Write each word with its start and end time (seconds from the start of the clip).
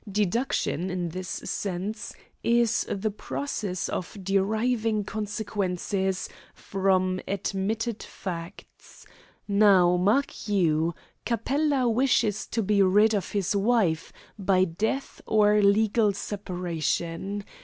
Deduction, 0.11 0.89
in 0.89 1.09
this 1.09 1.29
sense, 1.29 2.15
is 2.43 2.87
the 2.89 3.11
process 3.11 3.87
of 3.87 4.17
deriving 4.23 5.03
consequences 5.03 6.27
from 6.55 7.21
admitted 7.27 8.01
facts. 8.01 9.05
Now, 9.47 9.97
mark 9.97 10.47
you. 10.49 10.95
Capella 11.23 11.87
wishes 11.87 12.47
to 12.47 12.63
be 12.63 12.81
rid 12.81 13.13
of 13.13 13.33
his 13.33 13.55
wife, 13.55 14.11
by 14.39 14.63
death 14.65 15.21
or 15.27 15.61
legal 15.61 16.13
separation. 16.13 17.43